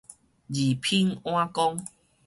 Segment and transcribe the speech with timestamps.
[0.47, 1.77] 二品碗公